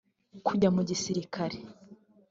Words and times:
kujya 0.45 0.69
mu 0.75 0.81
gisirikare 0.89 1.57